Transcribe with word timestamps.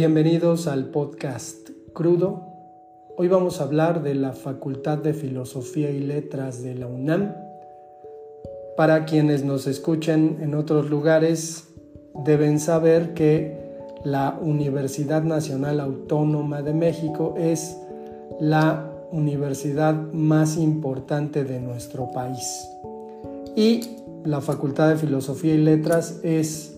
Bienvenidos 0.00 0.66
al 0.66 0.86
podcast 0.86 1.68
Crudo. 1.92 2.40
Hoy 3.18 3.28
vamos 3.28 3.60
a 3.60 3.64
hablar 3.64 4.02
de 4.02 4.14
la 4.14 4.32
Facultad 4.32 4.96
de 4.96 5.12
Filosofía 5.12 5.90
y 5.90 6.00
Letras 6.00 6.62
de 6.62 6.74
la 6.74 6.86
UNAM. 6.86 7.34
Para 8.78 9.04
quienes 9.04 9.44
nos 9.44 9.66
escuchen 9.66 10.38
en 10.40 10.54
otros 10.54 10.88
lugares, 10.88 11.68
deben 12.24 12.60
saber 12.60 13.12
que 13.12 13.58
la 14.02 14.38
Universidad 14.40 15.22
Nacional 15.22 15.80
Autónoma 15.80 16.62
de 16.62 16.72
México 16.72 17.34
es 17.36 17.76
la 18.40 18.90
universidad 19.12 19.94
más 20.14 20.56
importante 20.56 21.44
de 21.44 21.60
nuestro 21.60 22.10
país. 22.10 22.66
Y 23.54 23.98
la 24.24 24.40
Facultad 24.40 24.88
de 24.88 24.96
Filosofía 24.96 25.52
y 25.52 25.58
Letras 25.58 26.20
es 26.22 26.69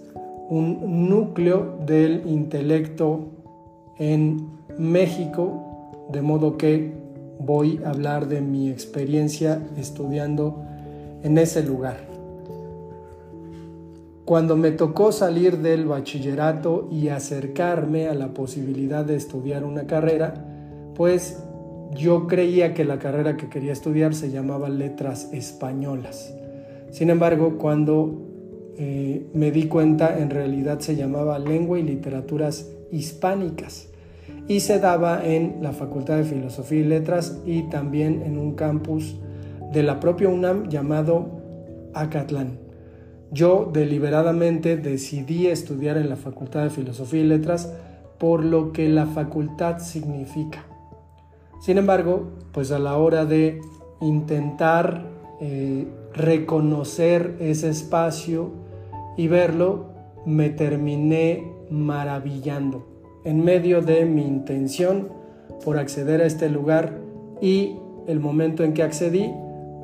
un 0.52 1.08
núcleo 1.08 1.78
del 1.86 2.24
intelecto 2.26 3.20
en 3.98 4.50
México, 4.76 6.06
de 6.12 6.20
modo 6.20 6.58
que 6.58 6.92
voy 7.38 7.80
a 7.82 7.88
hablar 7.88 8.28
de 8.28 8.42
mi 8.42 8.68
experiencia 8.68 9.62
estudiando 9.78 10.62
en 11.22 11.38
ese 11.38 11.62
lugar. 11.62 11.96
Cuando 14.26 14.54
me 14.58 14.72
tocó 14.72 15.10
salir 15.10 15.56
del 15.56 15.86
bachillerato 15.86 16.86
y 16.92 17.08
acercarme 17.08 18.08
a 18.08 18.14
la 18.14 18.34
posibilidad 18.34 19.06
de 19.06 19.16
estudiar 19.16 19.64
una 19.64 19.86
carrera, 19.86 20.34
pues 20.94 21.42
yo 21.94 22.26
creía 22.26 22.74
que 22.74 22.84
la 22.84 22.98
carrera 22.98 23.38
que 23.38 23.48
quería 23.48 23.72
estudiar 23.72 24.14
se 24.14 24.30
llamaba 24.30 24.68
letras 24.68 25.30
españolas. 25.32 26.34
Sin 26.90 27.08
embargo, 27.08 27.56
cuando 27.56 28.31
eh, 28.78 29.26
me 29.34 29.50
di 29.50 29.66
cuenta 29.66 30.18
en 30.18 30.30
realidad 30.30 30.80
se 30.80 30.96
llamaba 30.96 31.38
Lengua 31.38 31.78
y 31.78 31.82
Literaturas 31.82 32.70
Hispánicas 32.90 33.88
y 34.48 34.60
se 34.60 34.78
daba 34.78 35.24
en 35.24 35.58
la 35.60 35.72
Facultad 35.72 36.16
de 36.16 36.24
Filosofía 36.24 36.80
y 36.80 36.84
Letras 36.84 37.40
y 37.46 37.64
también 37.64 38.22
en 38.22 38.38
un 38.38 38.54
campus 38.54 39.16
de 39.72 39.82
la 39.82 40.00
propia 40.00 40.28
UNAM 40.28 40.68
llamado 40.68 41.40
Acatlán. 41.94 42.58
Yo 43.30 43.70
deliberadamente 43.72 44.76
decidí 44.76 45.46
estudiar 45.46 45.96
en 45.96 46.08
la 46.08 46.16
Facultad 46.16 46.64
de 46.64 46.70
Filosofía 46.70 47.20
y 47.20 47.24
Letras 47.24 47.72
por 48.18 48.44
lo 48.44 48.72
que 48.72 48.88
la 48.88 49.06
facultad 49.06 49.78
significa. 49.78 50.64
Sin 51.60 51.78
embargo, 51.78 52.30
pues 52.52 52.70
a 52.70 52.78
la 52.78 52.96
hora 52.96 53.24
de 53.24 53.60
intentar 54.00 55.06
eh, 55.40 55.86
reconocer 56.14 57.36
ese 57.40 57.70
espacio 57.70 58.61
y 59.16 59.28
verlo, 59.28 59.92
me 60.24 60.50
terminé 60.50 61.52
maravillando 61.70 62.92
en 63.24 63.44
medio 63.44 63.82
de 63.82 64.04
mi 64.04 64.22
intención 64.22 65.08
por 65.64 65.78
acceder 65.78 66.20
a 66.20 66.26
este 66.26 66.48
lugar 66.48 66.98
y 67.40 67.76
el 68.06 68.20
momento 68.20 68.64
en 68.64 68.74
que 68.74 68.82
accedí, 68.82 69.32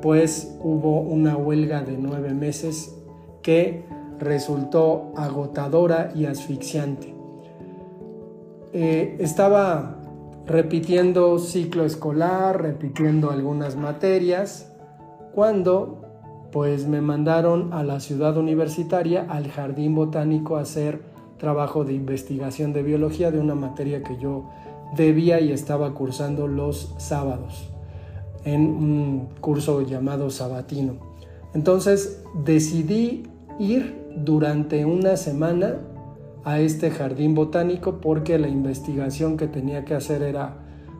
pues 0.01 0.57
hubo 0.61 1.01
una 1.01 1.37
huelga 1.37 1.81
de 1.81 1.97
nueve 1.97 2.33
meses 2.33 2.95
que 3.41 3.83
resultó 4.19 5.11
agotadora 5.15 6.11
y 6.15 6.25
asfixiante. 6.25 7.13
Eh, 8.73 9.15
estaba 9.19 9.95
repitiendo 10.45 11.39
ciclo 11.39 11.85
escolar, 11.85 12.61
repitiendo 12.61 13.31
algunas 13.31 13.75
materias, 13.75 14.71
cuando 15.33 16.08
pues 16.51 16.87
me 16.87 17.01
mandaron 17.01 17.73
a 17.73 17.83
la 17.83 17.99
ciudad 17.99 18.37
universitaria, 18.37 19.25
al 19.29 19.49
jardín 19.49 19.95
botánico, 19.95 20.57
a 20.57 20.61
hacer 20.61 21.01
trabajo 21.37 21.85
de 21.85 21.93
investigación 21.93 22.73
de 22.73 22.83
biología 22.83 23.31
de 23.31 23.39
una 23.39 23.55
materia 23.55 24.03
que 24.03 24.17
yo 24.17 24.49
debía 24.95 25.39
y 25.39 25.51
estaba 25.51 25.93
cursando 25.93 26.47
los 26.47 26.93
sábados 26.97 27.69
en 28.45 28.61
un 28.61 29.29
curso 29.41 29.81
llamado 29.81 30.29
sabatino. 30.29 30.93
Entonces 31.53 32.23
decidí 32.43 33.23
ir 33.59 33.95
durante 34.15 34.85
una 34.85 35.17
semana 35.17 35.77
a 36.43 36.59
este 36.59 36.89
jardín 36.89 37.35
botánico 37.35 37.99
porque 38.01 38.39
la 38.39 38.47
investigación 38.47 39.37
que 39.37 39.47
tenía 39.47 39.85
que 39.85 39.93
hacer 39.93 40.21
era 40.21 40.57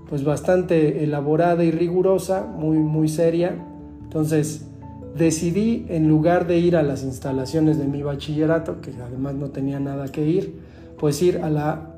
pues 0.10 0.24
bastante 0.24 1.04
elaborada 1.04 1.64
y 1.64 1.72
rigurosa, 1.72 2.46
muy 2.46 2.78
muy 2.78 3.08
seria. 3.08 3.56
Entonces 4.04 4.69
decidí, 5.18 5.86
en 5.90 6.08
lugar 6.08 6.48
de 6.48 6.58
ir 6.60 6.76
a 6.76 6.84
las 6.84 7.04
instalaciones 7.04 7.78
de 7.78 7.86
mi 7.86 8.04
bachillerato, 8.04 8.82
que 8.82 8.92
además 9.02 9.36
no 9.36 9.50
tenía 9.50 9.80
nada 9.80 10.08
que 10.08 10.26
ir, 10.26 10.60
pues 10.98 11.22
ir 11.22 11.40
a, 11.40 11.50
la, 11.50 11.96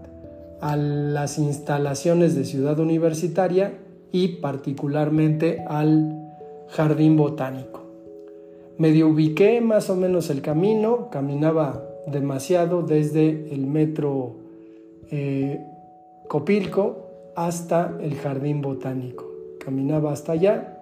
a 0.61 0.75
las 0.75 1.37
instalaciones 1.37 2.35
de 2.35 2.45
Ciudad 2.45 2.79
Universitaria 2.79 3.73
y 4.11 4.39
particularmente 4.39 5.63
al 5.67 6.17
Jardín 6.69 7.17
Botánico. 7.17 7.81
Medio 8.77 9.09
ubiqué 9.09 9.61
más 9.61 9.89
o 9.89 9.95
menos 9.95 10.29
el 10.29 10.41
camino, 10.41 11.09
caminaba 11.11 11.83
demasiado 12.07 12.81
desde 12.81 13.53
el 13.53 13.67
metro 13.67 14.37
eh, 15.11 15.63
Copilco 16.27 17.07
hasta 17.35 17.97
el 18.01 18.15
Jardín 18.15 18.61
Botánico. 18.61 19.29
Caminaba 19.63 20.11
hasta 20.11 20.31
allá 20.31 20.80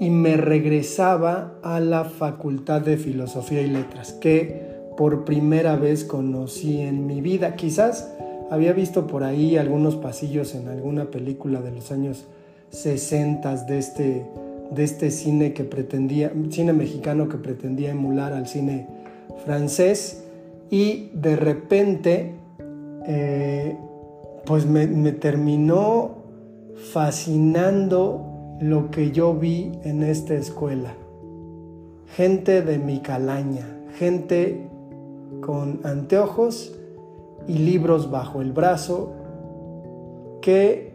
y 0.00 0.10
me 0.10 0.36
regresaba 0.36 1.58
a 1.62 1.80
la 1.80 2.04
Facultad 2.04 2.80
de 2.80 2.96
Filosofía 2.96 3.62
y 3.62 3.68
Letras, 3.68 4.12
que 4.12 4.68
por 4.96 5.24
primera 5.24 5.76
vez 5.76 6.04
conocí 6.04 6.80
en 6.80 7.06
mi 7.06 7.20
vida. 7.20 7.56
Quizás 7.56 8.12
había 8.50 8.72
visto 8.72 9.06
por 9.06 9.24
ahí 9.24 9.56
algunos 9.56 9.96
pasillos 9.96 10.54
en 10.54 10.68
alguna 10.68 11.10
película 11.10 11.60
de 11.60 11.72
los 11.72 11.90
años 11.92 12.26
60 12.70 13.64
de 13.64 13.78
este, 13.78 14.26
de 14.70 14.84
este 14.84 15.10
cine 15.10 15.52
que 15.52 15.64
pretendía, 15.64 16.32
cine 16.50 16.72
mexicano 16.72 17.28
que 17.28 17.36
pretendía 17.38 17.90
emular 17.90 18.32
al 18.32 18.46
cine 18.46 18.86
francés 19.44 20.24
y 20.70 21.10
de 21.14 21.36
repente 21.36 22.34
eh, 23.06 23.76
pues 24.44 24.66
me, 24.66 24.86
me 24.86 25.12
terminó 25.12 26.18
fascinando 26.92 28.27
lo 28.60 28.90
que 28.90 29.10
yo 29.12 29.34
vi 29.34 29.72
en 29.84 30.02
esta 30.02 30.34
escuela. 30.34 30.94
Gente 32.16 32.62
de 32.62 32.78
mi 32.78 33.00
calaña, 33.00 33.66
gente 33.98 34.68
con 35.40 35.80
anteojos 35.84 36.74
y 37.46 37.58
libros 37.58 38.10
bajo 38.10 38.40
el 38.40 38.52
brazo 38.52 39.12
que 40.40 40.88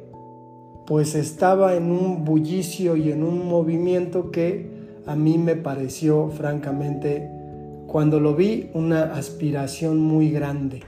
pues 0.85 1.15
estaba 1.15 1.75
en 1.75 1.91
un 1.91 2.25
bullicio 2.25 2.97
y 2.97 3.11
en 3.11 3.23
un 3.23 3.47
movimiento 3.47 4.31
que 4.31 4.69
a 5.05 5.15
mí 5.15 5.37
me 5.37 5.55
pareció 5.55 6.29
francamente 6.29 7.29
cuando 7.87 8.19
lo 8.19 8.35
vi 8.35 8.69
una 8.73 9.13
aspiración 9.13 9.99
muy 9.99 10.31
grande. 10.31 10.81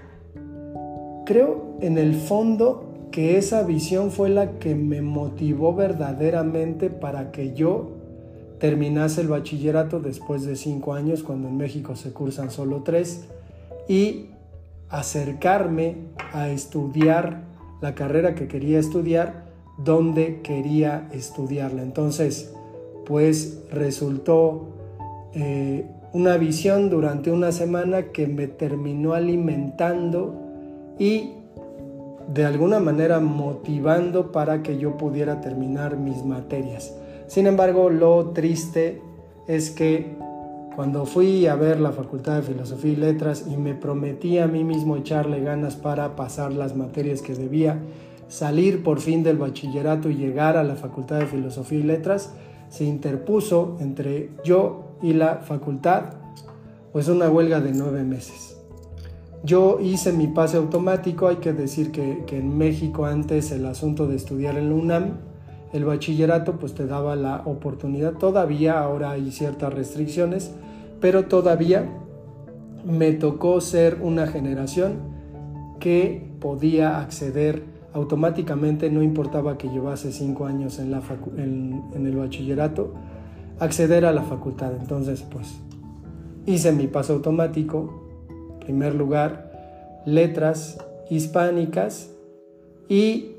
Creo 1.26 1.78
en 1.82 1.98
el 1.98 2.16
fondo 2.16 2.85
que 3.16 3.38
esa 3.38 3.64
visión 3.64 4.12
fue 4.12 4.28
la 4.28 4.60
que 4.60 4.76
me 4.76 5.02
motivó 5.02 5.74
verdaderamente 5.74 6.90
para 6.90 7.32
que 7.32 7.54
yo 7.54 7.92
terminase 8.60 9.22
el 9.22 9.30
bachillerato 9.30 10.02
después 10.02 10.44
de 10.44 10.58
cinco 10.58 10.94
años, 10.94 11.24
cuando 11.24 11.48
en 11.48 11.56
México 11.56 11.96
se 11.96 12.12
cursan 12.12 12.52
solo 12.52 12.82
tres, 12.84 13.24
y 13.88 14.32
acercarme 14.90 15.96
a 16.34 16.50
estudiar 16.50 17.44
la 17.80 17.96
carrera 17.96 18.36
que 18.36 18.50
quería 18.50 18.80
estudiar, 18.80 19.46
donde 19.78 20.42
quería 20.42 21.08
estudiarla. 21.14 21.84
Entonces, 21.84 22.54
pues 23.06 23.62
resultó 23.72 24.74
eh, 25.34 25.86
una 26.12 26.36
visión 26.36 26.90
durante 26.90 27.32
una 27.32 27.54
semana 27.54 28.12
que 28.12 28.28
me 28.28 28.48
terminó 28.48 29.14
alimentando 29.14 30.36
y 31.00 31.30
de 32.28 32.46
alguna 32.46 32.80
manera 32.80 33.20
motivando 33.20 34.32
para 34.32 34.64
que 34.64 34.78
yo 34.78 34.98
pudiera 34.98 35.42
terminar 35.42 35.98
mis 35.98 36.24
materias. 36.26 36.94
Sin 37.28 37.48
embargo, 37.48 37.90
lo 37.90 38.32
triste 38.32 39.02
es 39.48 39.72
que 39.72 40.16
cuando 40.76 41.06
fui 41.06 41.48
a 41.48 41.56
ver 41.56 41.80
la 41.80 41.92
Facultad 41.92 42.36
de 42.38 42.42
Filosofía 42.42 42.92
y 42.92 42.96
Letras 42.98 43.46
y 43.50 43.56
me 43.56 43.76
prometí 43.76 44.40
a 44.40 44.48
mí 44.48 44.64
mismo 44.64 44.98
echarle 44.98 45.40
ganas 45.42 45.76
para 45.76 46.16
pasar 46.16 46.54
las 46.54 46.76
materias 46.76 47.22
que 47.22 47.34
debía, 47.34 47.80
salir 48.28 48.84
por 48.84 49.00
fin 49.00 49.24
del 49.24 49.38
bachillerato 49.38 50.10
y 50.10 50.16
llegar 50.16 50.58
a 50.58 50.64
la 50.64 50.76
Facultad 50.76 51.20
de 51.20 51.28
Filosofía 51.28 51.80
y 51.80 51.84
Letras, 51.84 52.34
se 52.70 52.84
interpuso 52.84 53.78
entre 53.80 54.32
yo 54.44 54.98
y 55.02 55.14
la 55.14 55.38
facultad 55.38 56.14
pues 56.92 57.08
una 57.08 57.30
huelga 57.30 57.60
de 57.60 57.72
nueve 57.72 58.04
meses. 58.04 58.55
Yo 59.44 59.80
hice 59.80 60.12
mi 60.12 60.28
pase 60.28 60.58
automático, 60.58 61.28
hay 61.28 61.38
que 61.38 61.54
decir 61.54 61.92
que, 61.92 62.26
en 62.30 62.58
México 62.58 63.06
antes 63.06 63.52
el 63.52 63.66
asunto 63.66 64.08
de 64.08 64.16
estudiar 64.16 64.58
en 64.58 64.70
la 64.70 64.76
UNAM, 64.76 65.18
el 65.74 65.86
bachillerato 65.86 66.54
pues 66.58 66.74
te 66.74 66.88
daba 66.88 67.16
la 67.16 67.42
oportunidad, 67.46 68.14
todavía 68.14 68.80
ahora 68.80 69.12
hay 69.12 69.32
ciertas 69.32 69.74
restricciones, 69.74 70.52
pero 71.02 71.26
todavía 71.26 71.90
me 72.86 73.12
tocó 73.12 73.60
ser 73.62 74.00
una 74.02 74.28
generación 74.28 74.94
que 75.80 76.32
podía 76.40 77.00
acceder 77.00 77.64
automáticamente, 77.94 78.90
no 78.90 79.02
importaba 79.02 79.58
que 79.58 79.70
llevase 79.70 80.12
cinco 80.12 80.46
años 80.46 80.80
en, 80.80 80.92
la 80.92 81.02
en, 81.38 81.82
el 81.96 82.16
bachillerato, 82.16 82.94
acceder 83.60 84.06
a 84.06 84.12
la 84.12 84.24
facultad. 84.24 84.74
Entonces, 84.80 85.22
pues 85.22 85.56
hice 86.46 86.74
mi 86.74 86.88
paso 86.88 87.14
automático, 87.14 88.05
primer 88.66 88.94
lugar, 88.94 90.02
letras 90.06 90.78
hispánicas 91.10 92.12
y 92.90 93.32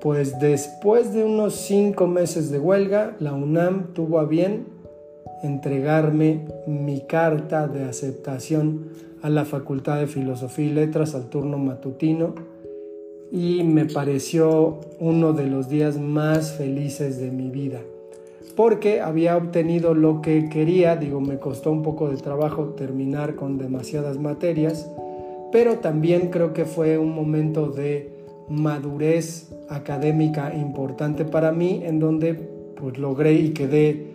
pues 0.00 0.38
después 0.38 1.12
de 1.12 1.24
unos 1.24 1.54
cinco 1.54 2.06
meses 2.06 2.50
de 2.50 2.58
huelga, 2.58 3.16
la 3.18 3.32
UNAM 3.32 3.92
tuvo 3.94 4.18
a 4.18 4.24
bien 4.24 4.66
entregarme 5.42 6.46
mi 6.66 7.00
carta 7.00 7.66
de 7.66 7.84
aceptación 7.84 8.88
a 9.22 9.30
la 9.30 9.44
Facultad 9.44 9.98
de 9.98 10.06
Filosofía 10.06 10.66
y 10.66 10.70
Letras 10.70 11.14
al 11.14 11.28
turno 11.28 11.58
matutino 11.58 12.34
y 13.30 13.62
me 13.64 13.86
pareció 13.86 14.80
uno 15.00 15.32
de 15.32 15.46
los 15.46 15.68
días 15.68 15.98
más 15.98 16.52
felices 16.52 17.18
de 17.18 17.30
mi 17.30 17.50
vida 17.50 17.80
porque 18.56 19.00
había 19.00 19.36
obtenido 19.36 19.94
lo 19.94 20.20
que 20.22 20.48
quería, 20.48 20.96
digo, 20.96 21.20
me 21.20 21.38
costó 21.38 21.70
un 21.70 21.82
poco 21.82 22.10
de 22.10 22.16
trabajo 22.16 22.70
terminar 22.76 23.34
con 23.34 23.58
demasiadas 23.58 24.18
materias, 24.18 24.90
pero 25.50 25.78
también 25.78 26.28
creo 26.30 26.52
que 26.52 26.64
fue 26.64 26.98
un 26.98 27.14
momento 27.14 27.68
de 27.68 28.10
madurez 28.48 29.50
académica 29.68 30.54
importante 30.54 31.24
para 31.24 31.52
mí 31.52 31.82
en 31.84 31.98
donde 31.98 32.34
pues 32.34 32.98
logré 32.98 33.34
y 33.34 33.50
quedé 33.50 34.12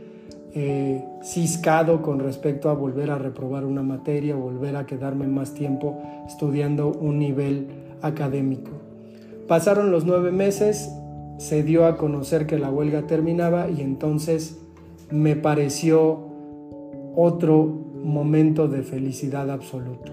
eh, 0.54 1.04
ciscado 1.24 2.02
con 2.02 2.20
respecto 2.20 2.70
a 2.70 2.74
volver 2.74 3.12
a 3.12 3.18
reprobar 3.18 3.66
una 3.66 3.84
materia, 3.84 4.36
volver 4.36 4.76
a 4.76 4.86
quedarme 4.86 5.28
más 5.28 5.54
tiempo 5.54 6.02
estudiando 6.28 6.90
un 6.90 7.20
nivel 7.20 7.68
académico. 8.02 8.72
Pasaron 9.48 9.92
los 9.92 10.06
nueve 10.06 10.32
meses, 10.32 10.92
se 11.38 11.64
dio 11.64 11.86
a 11.86 11.98
conocer 11.98 12.48
que 12.48 12.58
la 12.58 12.70
huelga 12.72 13.04
terminaba 13.04 13.70
y 13.70 13.82
entonces 13.82 14.60
me 15.12 15.36
pareció 15.36 16.20
otro 17.16 17.66
momento 18.04 18.68
de 18.68 18.84
felicidad 18.84 19.50
absoluto. 19.50 20.12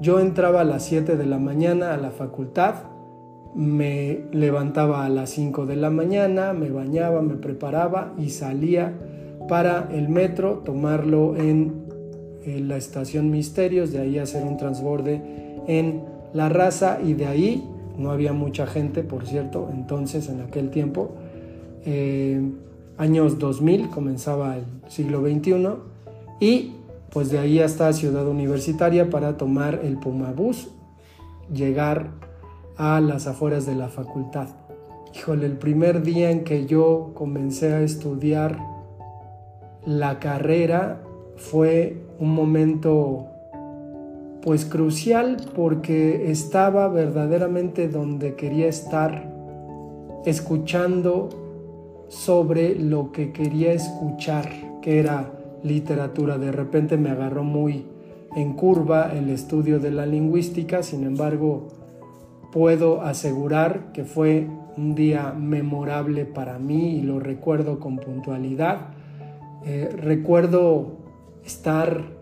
Yo 0.00 0.18
entraba 0.18 0.62
a 0.62 0.64
las 0.64 0.84
7 0.86 1.16
de 1.16 1.26
la 1.26 1.38
mañana 1.38 1.92
a 1.92 1.96
la 1.96 2.10
facultad, 2.10 2.74
me 3.54 4.24
levantaba 4.32 5.04
a 5.04 5.08
las 5.08 5.30
5 5.30 5.66
de 5.66 5.76
la 5.76 5.90
mañana, 5.90 6.52
me 6.52 6.70
bañaba, 6.70 7.20
me 7.20 7.34
preparaba 7.34 8.14
y 8.16 8.30
salía 8.30 8.94
para 9.48 9.88
el 9.92 10.08
metro, 10.08 10.62
tomarlo 10.64 11.36
en, 11.36 11.88
la 12.46 12.78
estación 12.78 13.30
Misterios, 13.30 13.92
de 13.92 13.98
ahí 13.98 14.18
hacer 14.18 14.42
un 14.44 14.56
transborde 14.56 15.22
en 15.66 16.04
La 16.32 16.48
Raza 16.48 16.98
y 17.04 17.12
de 17.12 17.26
ahí 17.26 17.68
no 18.00 18.10
había 18.10 18.32
mucha 18.32 18.66
gente, 18.66 19.02
por 19.02 19.26
cierto, 19.26 19.68
entonces 19.72 20.28
en 20.28 20.40
aquel 20.40 20.70
tiempo, 20.70 21.12
eh, 21.84 22.40
años 22.96 23.38
2000, 23.38 23.90
comenzaba 23.90 24.56
el 24.56 24.64
siglo 24.88 25.20
XXI 25.20 25.68
y 26.40 26.72
pues 27.10 27.30
de 27.30 27.38
ahí 27.38 27.60
hasta 27.60 27.92
Ciudad 27.92 28.26
Universitaria 28.26 29.10
para 29.10 29.36
tomar 29.36 29.80
el 29.84 29.98
Pumabús, 29.98 30.68
llegar 31.52 32.10
a 32.76 33.00
las 33.00 33.26
afueras 33.26 33.66
de 33.66 33.74
la 33.74 33.88
facultad. 33.88 34.48
Híjole, 35.14 35.46
el 35.46 35.58
primer 35.58 36.02
día 36.02 36.30
en 36.30 36.44
que 36.44 36.66
yo 36.66 37.10
comencé 37.14 37.74
a 37.74 37.82
estudiar 37.82 38.58
la 39.84 40.20
carrera 40.20 41.02
fue 41.36 42.02
un 42.18 42.32
momento 42.32 43.26
pues 44.42 44.64
crucial 44.64 45.36
porque 45.54 46.30
estaba 46.30 46.88
verdaderamente 46.88 47.88
donde 47.88 48.34
quería 48.34 48.68
estar, 48.68 49.30
escuchando 50.24 51.28
sobre 52.08 52.74
lo 52.74 53.12
que 53.12 53.32
quería 53.32 53.72
escuchar, 53.72 54.48
que 54.80 54.98
era 54.98 55.30
literatura. 55.62 56.38
De 56.38 56.52
repente 56.52 56.96
me 56.96 57.10
agarró 57.10 57.44
muy 57.44 57.86
en 58.34 58.54
curva 58.54 59.12
el 59.12 59.28
estudio 59.30 59.78
de 59.78 59.90
la 59.90 60.06
lingüística, 60.06 60.82
sin 60.82 61.04
embargo, 61.04 61.68
puedo 62.52 63.02
asegurar 63.02 63.92
que 63.92 64.04
fue 64.04 64.46
un 64.76 64.94
día 64.94 65.32
memorable 65.32 66.24
para 66.24 66.58
mí 66.58 66.96
y 66.96 67.02
lo 67.02 67.20
recuerdo 67.20 67.78
con 67.78 67.98
puntualidad. 67.98 68.88
Eh, 69.64 69.90
recuerdo 69.94 70.96
estar 71.44 72.19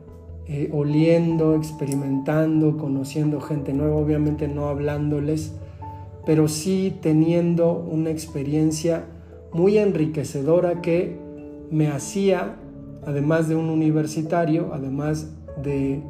eh, 0.50 0.70
oliendo, 0.72 1.54
experimentando, 1.54 2.78
conociendo 2.78 3.38
gente 3.38 3.74
nueva, 3.74 3.96
obviamente 3.96 4.48
no 4.48 4.68
hablándoles, 4.68 5.52
pero 6.24 6.48
sí 6.48 6.96
teniendo 7.02 7.74
una 7.74 8.08
experiencia 8.08 9.04
muy 9.52 9.76
enriquecedora 9.76 10.80
que 10.80 11.18
me 11.70 11.88
hacía, 11.88 12.56
además 13.06 13.48
de 13.48 13.56
un 13.56 13.68
universitario, 13.68 14.70
además 14.72 15.34
de 15.62 16.00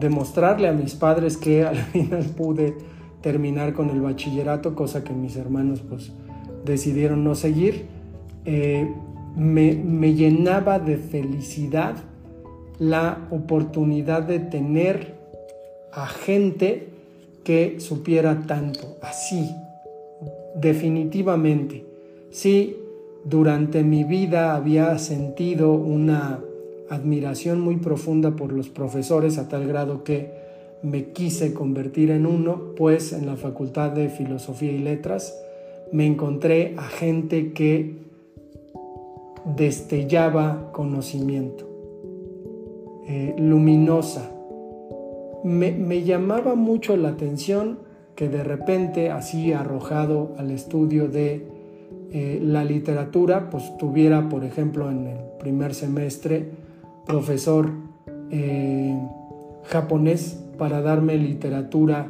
demostrarle 0.00 0.68
a 0.68 0.72
mis 0.72 0.94
padres 0.94 1.36
que 1.36 1.62
al 1.66 1.76
final 1.76 2.24
pude 2.24 2.74
terminar 3.20 3.74
con 3.74 3.90
el 3.90 4.00
bachillerato, 4.00 4.74
cosa 4.74 5.04
que 5.04 5.12
mis 5.12 5.36
hermanos 5.36 5.82
pues 5.86 6.10
decidieron 6.64 7.22
no 7.22 7.34
seguir, 7.34 7.84
eh, 8.46 8.90
me, 9.36 9.74
me 9.74 10.14
llenaba 10.14 10.78
de 10.78 10.96
felicidad 10.96 11.96
la 12.78 13.26
oportunidad 13.30 14.22
de 14.22 14.38
tener 14.38 15.14
a 15.92 16.06
gente 16.06 16.88
que 17.44 17.80
supiera 17.80 18.44
tanto, 18.46 18.96
así, 19.00 19.50
definitivamente. 20.54 21.84
Sí, 22.30 22.76
durante 23.24 23.82
mi 23.82 24.04
vida 24.04 24.54
había 24.54 24.98
sentido 24.98 25.72
una 25.72 26.40
admiración 26.90 27.60
muy 27.60 27.76
profunda 27.76 28.36
por 28.36 28.52
los 28.52 28.68
profesores 28.68 29.38
a 29.38 29.48
tal 29.48 29.66
grado 29.66 30.04
que 30.04 30.30
me 30.82 31.06
quise 31.06 31.52
convertir 31.52 32.10
en 32.10 32.26
uno, 32.26 32.74
pues 32.76 33.12
en 33.12 33.26
la 33.26 33.36
Facultad 33.36 33.90
de 33.90 34.08
Filosofía 34.08 34.72
y 34.72 34.78
Letras 34.78 35.34
me 35.92 36.06
encontré 36.06 36.74
a 36.76 36.82
gente 36.82 37.52
que 37.52 37.96
destellaba 39.56 40.70
conocimiento, 40.72 41.67
eh, 43.10 43.34
luminosa. 43.38 44.30
Me, 45.42 46.02
llamaba 46.02 46.54
mucho 46.56 46.94
la 46.98 47.08
atención 47.08 47.78
que 48.14 48.28
de 48.28 48.44
repente, 48.44 49.10
así 49.10 49.54
arrojado 49.54 50.34
al 50.36 50.50
estudio 50.50 51.08
de 51.08 51.48
eh, 52.12 52.38
la 52.42 52.64
literatura, 52.64 53.48
pues 53.48 53.74
tuviera, 53.78 54.28
por 54.28 54.44
ejemplo, 54.44 54.90
en 54.90 55.06
el 55.06 55.18
primer 55.38 55.74
semestre, 55.74 56.50
profesor 57.06 57.70
eh, 58.30 58.94
japonés 59.64 60.44
para 60.58 60.82
darme 60.82 61.16
literatura 61.16 62.08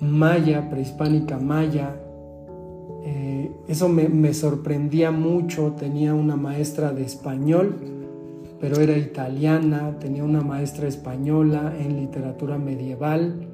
maya, 0.00 0.70
prehispánica 0.70 1.38
maya, 1.38 1.94
eso 3.68 3.88
me, 3.88 4.34
sorprendía 4.34 5.12
mucho. 5.12 5.74
Tenía 5.78 6.14
una 6.14 6.34
maestra 6.34 6.92
de 6.92 7.02
español, 7.02 7.99
pero 8.60 8.80
era 8.80 8.96
italiana. 8.96 9.96
Tenía 9.98 10.24
una 10.24 10.42
maestra 10.42 10.86
española 10.86 11.72
en 11.78 11.96
literatura 11.96 12.58
medieval. 12.58 13.48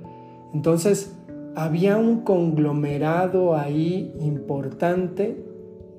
Entonces, 0.53 1.17
había 1.55 1.97
un 1.97 2.21
conglomerado 2.21 3.57
ahí 3.57 4.15
importante 4.21 5.45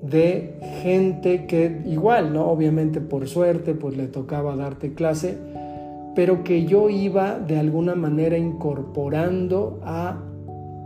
de 0.02 0.60
gente 0.84 1.48
que 1.48 1.82
igual, 1.86 2.34
¿no? 2.34 2.46
Obviamente 2.48 3.02
por 3.02 3.28
suerte, 3.28 3.74
pues 3.74 3.98
le 3.98 4.08
tocaba 4.08 4.56
darte 4.56 4.94
clase, 4.94 5.38
pero 6.16 6.44
que 6.44 6.66
yo 6.66 6.90
iba 6.90 7.40
de 7.40 7.58
alguna 7.58 7.96
manera 7.96 8.38
incorporando 8.38 9.80
a 9.84 10.22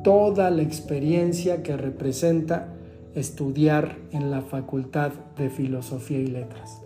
toda 0.03 0.49
la 0.49 0.61
experiencia 0.61 1.63
que 1.63 1.75
representa 1.75 2.73
estudiar 3.13 3.97
en 4.11 4.31
la 4.31 4.41
Facultad 4.41 5.11
de 5.37 5.49
Filosofía 5.49 6.19
y 6.19 6.27
Letras. 6.27 6.81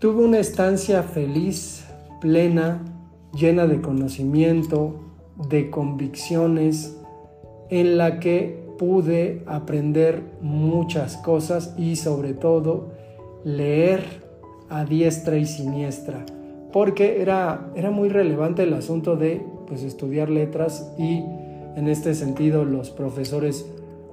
Tuve 0.00 0.24
una 0.24 0.38
estancia 0.38 1.02
feliz, 1.02 1.84
plena, 2.22 2.82
llena 3.34 3.66
de 3.66 3.82
conocimiento, 3.82 4.94
de 5.50 5.68
convicciones, 5.68 6.96
en 7.68 7.98
la 7.98 8.18
que 8.18 8.64
pude 8.78 9.42
aprender 9.44 10.22
muchas 10.40 11.18
cosas 11.18 11.74
y 11.76 11.96
sobre 11.96 12.32
todo 12.32 12.92
leer 13.44 14.00
a 14.70 14.86
diestra 14.86 15.36
y 15.36 15.44
siniestra, 15.44 16.24
porque 16.72 17.20
era, 17.20 17.70
era 17.74 17.90
muy 17.90 18.08
relevante 18.08 18.62
el 18.62 18.72
asunto 18.72 19.16
de 19.16 19.44
pues, 19.66 19.82
estudiar 19.82 20.30
letras 20.30 20.94
y 20.98 21.22
en 21.76 21.88
este 21.88 22.14
sentido, 22.14 22.64
los 22.64 22.88
profesores 22.88 23.66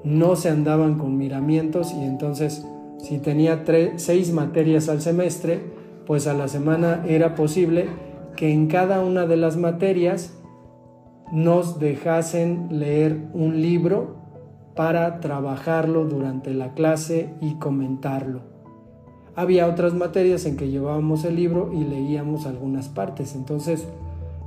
no 0.03 0.36
se 0.36 0.50
andaban 0.50 0.98
con 0.98 1.17
miramientos 1.17 1.94
y 1.94 2.03
entonces 2.03 2.65
si 3.00 3.20
tenía 3.20 3.63
seis 3.96 4.34
materias 4.34 4.89
al 4.89 5.01
semestre, 5.01 5.77
pues 6.08 6.26
a 6.26 6.34
la 6.34 6.48
semana 6.48 7.04
era 7.06 7.36
posible 7.36 7.90
que 8.38 8.54
en 8.54 8.68
cada 8.68 9.02
una 9.02 9.28
de 9.28 9.36
las 9.36 9.58
materias 9.58 10.34
nos 11.34 11.80
dejasen 11.80 12.70
leer 12.72 13.28
un 13.34 13.62
libro 13.62 14.16
para 14.74 15.20
trabajarlo 15.20 16.06
durante 16.06 16.54
la 16.54 16.74
clase 16.74 17.34
y 17.42 17.56
comentarlo. 17.56 18.40
Había 19.36 19.68
otras 19.68 19.94
materias 19.94 20.46
en 20.46 20.56
que 20.56 20.70
llevábamos 20.70 21.26
el 21.26 21.36
libro 21.36 21.72
y 21.74 21.84
leíamos 21.84 22.46
algunas 22.46 22.88
partes. 22.88 23.36
Entonces 23.36 23.86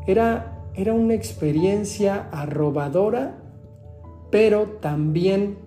era, 0.07 0.65
era 0.75 0.95
una 0.95 1.13
experiencia 1.13 2.29
arrobadora, 2.33 3.37
pero 4.31 4.63
también 4.81 5.59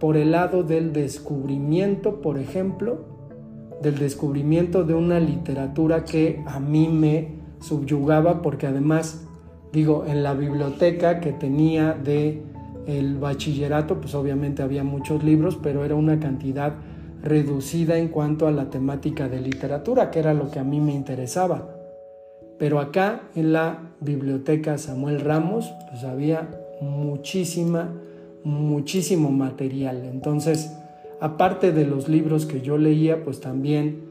por 0.00 0.16
el 0.16 0.32
lado 0.32 0.64
del 0.64 0.92
descubrimiento, 0.92 2.20
por 2.20 2.38
ejemplo, 2.38 3.09
del 3.82 3.98
descubrimiento 3.98 4.84
de 4.84 4.94
una 4.94 5.20
literatura 5.20 6.04
que 6.04 6.42
a 6.46 6.60
mí 6.60 6.88
me 6.88 7.40
subyugaba 7.60 8.42
porque 8.42 8.66
además, 8.66 9.26
digo, 9.72 10.04
en 10.06 10.22
la 10.22 10.34
biblioteca 10.34 11.20
que 11.20 11.32
tenía 11.32 11.92
de 11.92 12.42
el 12.86 13.16
bachillerato, 13.16 14.00
pues 14.00 14.14
obviamente 14.14 14.62
había 14.62 14.84
muchos 14.84 15.22
libros, 15.22 15.58
pero 15.62 15.84
era 15.84 15.94
una 15.94 16.18
cantidad 16.18 16.74
reducida 17.22 17.98
en 17.98 18.08
cuanto 18.08 18.46
a 18.46 18.50
la 18.50 18.70
temática 18.70 19.28
de 19.28 19.40
literatura, 19.40 20.10
que 20.10 20.18
era 20.18 20.34
lo 20.34 20.50
que 20.50 20.58
a 20.58 20.64
mí 20.64 20.80
me 20.80 20.92
interesaba. 20.92 21.76
Pero 22.58 22.78
acá 22.80 23.22
en 23.34 23.52
la 23.52 23.92
biblioteca 24.00 24.78
Samuel 24.78 25.20
Ramos, 25.20 25.72
pues 25.90 26.04
había 26.04 26.48
muchísima, 26.80 27.92
muchísimo 28.44 29.30
material. 29.30 30.04
Entonces, 30.04 30.74
aparte 31.20 31.72
de 31.72 31.86
los 31.86 32.08
libros 32.08 32.46
que 32.46 32.60
yo 32.60 32.78
leía, 32.78 33.22
pues 33.24 33.40
también 33.40 34.02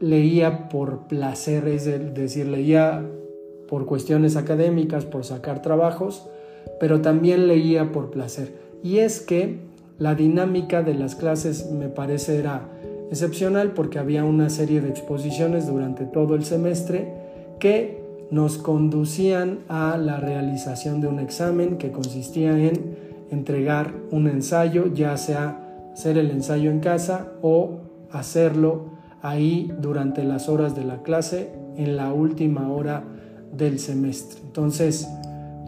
leía 0.00 0.68
por 0.68 1.06
placer, 1.06 1.68
es 1.68 1.84
decir, 2.14 2.46
leía 2.46 3.04
por 3.68 3.86
cuestiones 3.86 4.36
académicas, 4.36 5.04
por 5.04 5.24
sacar 5.24 5.62
trabajos, 5.62 6.28
pero 6.80 7.00
también 7.00 7.46
leía 7.46 7.92
por 7.92 8.10
placer. 8.10 8.54
Y 8.82 8.98
es 8.98 9.20
que 9.20 9.58
la 9.98 10.14
dinámica 10.14 10.82
de 10.82 10.94
las 10.94 11.14
clases 11.14 11.70
me 11.70 11.88
parece 11.88 12.36
era 12.38 12.68
excepcional 13.10 13.72
porque 13.72 13.98
había 13.98 14.24
una 14.24 14.50
serie 14.50 14.80
de 14.80 14.90
exposiciones 14.90 15.66
durante 15.66 16.04
todo 16.04 16.34
el 16.34 16.44
semestre 16.44 17.12
que 17.58 18.04
nos 18.30 18.58
conducían 18.58 19.60
a 19.68 19.96
la 19.96 20.18
realización 20.18 21.00
de 21.00 21.06
un 21.06 21.20
examen 21.20 21.78
que 21.78 21.92
consistía 21.92 22.58
en 22.58 22.96
entregar 23.30 23.94
un 24.10 24.26
ensayo, 24.28 24.92
ya 24.92 25.16
sea 25.16 25.65
hacer 25.96 26.18
el 26.18 26.30
ensayo 26.30 26.70
en 26.70 26.80
casa 26.80 27.32
o 27.40 27.78
hacerlo 28.10 28.90
ahí 29.22 29.72
durante 29.80 30.24
las 30.24 30.46
horas 30.46 30.76
de 30.76 30.84
la 30.84 31.02
clase 31.02 31.54
en 31.74 31.96
la 31.96 32.12
última 32.12 32.70
hora 32.70 33.02
del 33.50 33.78
semestre. 33.78 34.40
Entonces, 34.44 35.08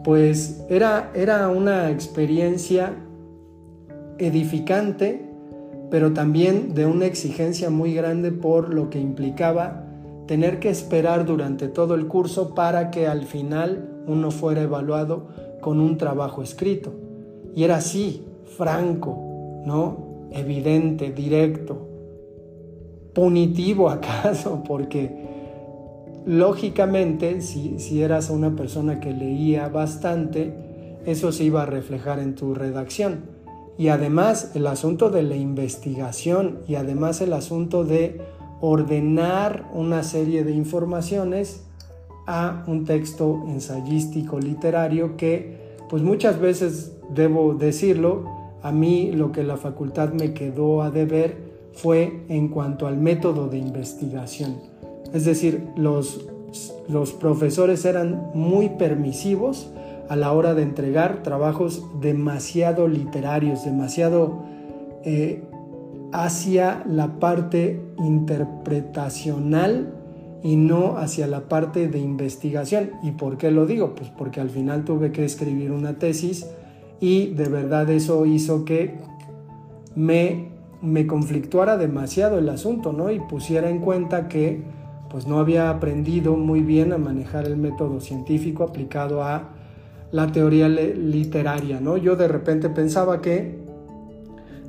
pues 0.03 0.63
era, 0.69 1.09
era 1.15 1.49
una 1.49 1.89
experiencia 1.89 2.93
edificante, 4.19 5.27
pero 5.89 6.13
también 6.13 6.75
de 6.75 6.85
una 6.85 7.07
exigencia 7.07 7.71
muy 7.71 7.95
grande 7.95 8.31
por 8.31 8.71
lo 8.71 8.91
que 8.91 8.99
implicaba 8.99 9.83
tener 10.27 10.59
que 10.59 10.69
esperar 10.69 11.25
durante 11.25 11.69
todo 11.69 11.95
el 11.95 12.05
curso 12.05 12.53
para 12.53 12.91
que 12.91 13.07
al 13.07 13.23
final 13.23 14.03
uno 14.05 14.29
fuera 14.29 14.61
evaluado 14.61 15.29
con 15.59 15.79
un 15.79 15.97
trabajo 15.97 16.43
escrito. 16.43 16.93
Y 17.55 17.63
era 17.63 17.77
así, 17.77 18.27
franco, 18.45 19.63
¿no? 19.65 20.08
Evidente, 20.31 21.11
directo, 21.11 21.87
punitivo 23.13 23.89
acaso, 23.89 24.63
porque 24.67 25.27
lógicamente 26.25 27.41
si, 27.41 27.79
si 27.79 28.01
eras 28.01 28.29
una 28.29 28.55
persona 28.55 28.99
que 28.99 29.13
leía 29.13 29.67
bastante, 29.69 30.53
eso 31.05 31.31
se 31.31 31.45
iba 31.45 31.63
a 31.63 31.65
reflejar 31.65 32.19
en 32.19 32.35
tu 32.35 32.53
redacción. 32.53 33.37
Y 33.77 33.87
además 33.87 34.51
el 34.55 34.67
asunto 34.67 35.09
de 35.09 35.23
la 35.23 35.35
investigación 35.35 36.59
y 36.67 36.75
además 36.75 37.21
el 37.21 37.33
asunto 37.33 37.85
de 37.85 38.21
ordenar 38.61 39.69
una 39.73 40.03
serie 40.03 40.43
de 40.43 40.51
informaciones 40.51 41.63
a 42.27 42.63
un 42.67 42.85
texto 42.85 43.43
ensayístico 43.47 44.37
literario 44.39 45.15
que 45.15 45.77
pues 45.89 46.03
muchas 46.03 46.39
veces 46.39 46.93
debo 47.09 47.55
decirlo, 47.55 48.25
a 48.61 48.71
mí 48.71 49.11
lo 49.11 49.31
que 49.31 49.43
la 49.43 49.57
facultad 49.57 50.13
me 50.13 50.33
quedó 50.33 50.81
a 50.81 50.91
deber 50.91 51.37
fue 51.73 52.23
en 52.29 52.49
cuanto 52.49 52.87
al 52.87 52.97
método 52.97 53.47
de 53.47 53.57
investigación. 53.57 54.57
Es 55.13 55.25
decir, 55.25 55.67
los, 55.75 56.27
los 56.87 57.13
profesores 57.13 57.85
eran 57.85 58.31
muy 58.33 58.69
permisivos 58.69 59.71
a 60.09 60.15
la 60.15 60.33
hora 60.33 60.55
de 60.55 60.63
entregar 60.63 61.23
trabajos 61.23 61.85
demasiado 62.01 62.87
literarios, 62.87 63.63
demasiado 63.63 64.43
eh, 65.03 65.43
hacia 66.11 66.83
la 66.87 67.19
parte 67.19 67.79
interpretacional 67.99 69.93
y 70.41 70.55
no 70.55 70.97
hacia 70.97 71.27
la 71.27 71.41
parte 71.41 71.87
de 71.87 71.99
investigación. 71.99 72.91
¿Y 73.03 73.11
por 73.11 73.37
qué 73.37 73.51
lo 73.51 73.65
digo? 73.65 73.93
Pues 73.93 74.09
porque 74.09 74.41
al 74.41 74.49
final 74.49 74.83
tuve 74.83 75.11
que 75.11 75.25
escribir 75.25 75.71
una 75.71 75.99
tesis 75.99 76.47
y 76.99 77.27
de 77.27 77.49
verdad 77.49 77.89
eso 77.89 78.25
hizo 78.25 78.65
que 78.65 78.97
me, 79.95 80.49
me 80.81 81.07
conflictuara 81.07 81.77
demasiado 81.77 82.39
el 82.39 82.49
asunto, 82.49 82.93
¿no? 82.93 83.11
Y 83.11 83.19
pusiera 83.19 83.69
en 83.69 83.79
cuenta 83.79 84.27
que 84.27 84.63
pues 85.09 85.25
no 85.27 85.39
había 85.39 85.69
aprendido 85.69 86.35
muy 86.35 86.61
bien 86.61 86.93
a 86.93 86.97
manejar 86.97 87.45
el 87.45 87.57
método 87.57 87.99
científico 87.99 88.63
aplicado 88.63 89.23
a 89.23 89.49
la 90.11 90.31
teoría 90.31 90.67
literaria, 90.67 91.79
¿no? 91.79 91.97
Yo 91.97 92.15
de 92.15 92.27
repente 92.27 92.69
pensaba 92.69 93.21
que 93.21 93.59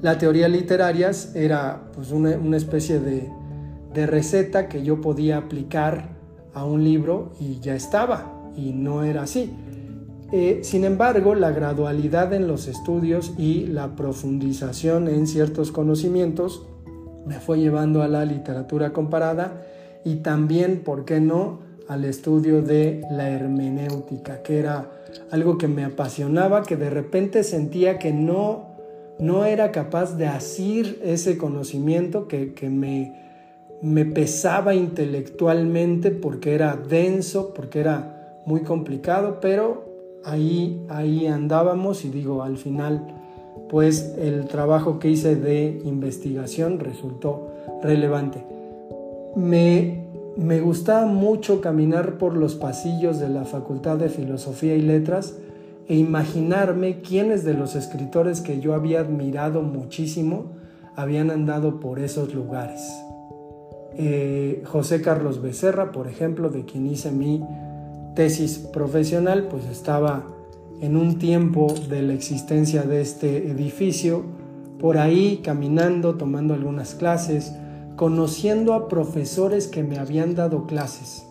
la 0.03 0.17
teoría 0.19 0.49
literaria 0.49 1.11
era 1.35 1.83
pues 1.95 2.11
una, 2.11 2.57
especie 2.57 3.01
de, 3.01 4.07
receta 4.07 4.69
que 4.69 4.83
yo 4.83 5.01
podía 5.01 5.37
aplicar 5.37 6.09
a 6.55 6.65
un 6.65 6.85
libro 6.85 7.33
y 7.39 7.61
ya 7.61 7.75
estaba, 7.75 8.51
y 8.57 8.73
no 8.73 9.05
era 9.05 9.23
así. 9.23 9.53
Eh, 10.33 10.61
sin 10.63 10.85
embargo, 10.85 11.35
la 11.35 11.51
gradualidad 11.51 12.33
en 12.33 12.47
los 12.47 12.69
estudios 12.69 13.33
y 13.37 13.67
la 13.67 13.97
profundización 13.97 15.09
en 15.09 15.27
ciertos 15.27 15.73
conocimientos 15.73 16.67
me 17.27 17.41
fue 17.41 17.59
llevando 17.59 18.03
a 18.03 18.09
la 18.09 18.25
literatura 18.25 18.93
comparada 18.93 19.63
y 20.05 20.17
también, 20.17 20.83
¿por 20.85 21.05
qué 21.05 21.21
no?, 21.21 21.69
al 21.89 22.05
estudio 22.05 22.63
de 22.63 23.03
la 23.11 23.31
hermenéutica, 23.31 24.43
que 24.43 24.61
era 24.61 24.93
algo 25.33 25.59
que 25.59 25.67
me 25.67 25.85
apasionaba, 25.85 26.63
que 26.63 26.77
de 26.77 26.89
repente 26.89 27.43
sentía 27.43 27.99
que 27.99 28.13
no, 28.13 28.77
no 29.19 29.45
era 29.45 29.73
capaz 29.73 30.17
de 30.17 30.29
asir 30.29 31.01
ese 31.03 31.37
conocimiento 31.37 32.29
que, 32.29 32.55
me, 32.71 33.17
me 33.83 34.05
pesaba 34.05 34.77
intelectualmente 34.77 36.13
porque 36.13 36.55
era 36.55 36.77
denso, 36.77 37.53
porque 37.55 37.81
era 37.81 38.39
muy 38.47 38.61
complicado, 38.61 39.39
pero 39.41 39.90
ahí, 40.25 40.85
ahí 40.89 41.27
andábamos 41.27 42.05
y 42.05 42.11
digo, 42.11 42.43
al 42.43 42.57
final, 42.57 43.07
pues 43.69 44.15
el 44.19 44.47
trabajo 44.47 44.99
que 44.99 45.11
hice 45.11 45.37
de 45.37 45.81
investigación 45.85 46.79
resultó 46.79 47.49
relevante. 47.83 48.45
Me 49.37 50.11
me 50.37 50.61
gustaba 50.61 51.07
mucho 51.07 51.61
caminar 51.61 52.17
por 52.17 52.37
los 52.37 52.55
pasillos 52.55 53.19
de 53.19 53.29
la 53.29 53.45
Facultad 53.45 53.99
de 53.99 54.09
Filosofía 54.09 54.77
y 54.77 54.81
Letras 54.81 55.37
e 55.89 55.97
imaginarme 55.97 57.01
quiénes 57.01 57.45
de 57.45 57.55
los 57.55 57.75
escritores 57.75 58.41
que 58.41 58.61
yo 58.61 58.75
había 58.75 59.01
admirado 59.01 59.63
muchísimo 59.63 60.53
habían 60.95 61.31
andado 61.31 61.81
por 61.81 61.99
esos 61.99 62.33
lugares. 62.33 62.81
Eh, 63.97 64.63
José 64.65 65.03
Carlos 65.03 65.43
Becerra, 65.43 65.91
por 65.91 66.07
ejemplo, 66.07 66.49
de 66.49 66.65
quien 66.65 66.87
hice 66.87 67.11
mi 67.11 67.45
tesis 68.15 68.59
profesional, 68.59 69.49
pues 69.51 69.65
estaba 69.67 70.27
en 70.81 70.97
un 70.97 71.19
tiempo 71.19 71.75
de 71.89 72.03
la 72.03 72.15
existencia 72.15 72.83
de 72.83 73.01
este 73.01 73.51
edificio, 73.51 74.23
por 74.79 74.97
ahí 74.99 75.41
caminando, 75.45 76.15
tomando 76.15 76.55
algunas 76.55 76.95
clases, 76.95 77.53
conociendo 77.97 78.73
a 78.73 78.89
profesores 78.89 79.67
que 79.67 79.83
me 79.83 79.99
habían 79.99 80.35
dado 80.35 80.67
clases. 80.67 81.27